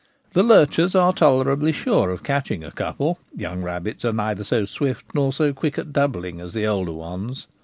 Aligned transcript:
The 0.33 0.41
lurchers 0.41 0.95
are 0.95 1.13
tolerably 1.13 1.71
sure 1.71 2.09
of 2.09 2.23
catching 2.23 2.63
a 2.63 2.71
couple— 2.71 3.19
young 3.37 3.61
rabbits 3.61 4.03
are 4.03 4.11
neither 4.11 4.43
so 4.43 4.65
swift 4.65 5.13
nor 5.13 5.31
so 5.31 5.53
quick 5.53 5.77
at 5.77 5.93
doubling 5.93 6.41
as 6.41 6.53
the 6.53 6.65
older 6.65 6.91
ones. 6.93 7.45